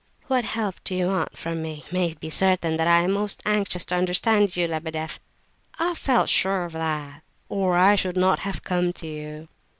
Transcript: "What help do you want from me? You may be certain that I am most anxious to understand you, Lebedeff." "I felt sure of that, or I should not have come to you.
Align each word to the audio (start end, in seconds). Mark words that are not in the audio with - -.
"What 0.25 0.45
help 0.45 0.77
do 0.83 0.95
you 0.95 1.05
want 1.05 1.37
from 1.37 1.61
me? 1.61 1.73
You 1.85 1.91
may 1.91 2.13
be 2.15 2.31
certain 2.31 2.75
that 2.77 2.87
I 2.87 3.01
am 3.03 3.11
most 3.11 3.39
anxious 3.45 3.85
to 3.85 3.95
understand 3.95 4.55
you, 4.55 4.67
Lebedeff." 4.67 5.19
"I 5.77 5.93
felt 5.93 6.27
sure 6.27 6.65
of 6.65 6.73
that, 6.73 7.21
or 7.49 7.77
I 7.77 7.93
should 7.93 8.17
not 8.17 8.39
have 8.39 8.63
come 8.63 8.93
to 8.93 9.05
you. 9.05 9.47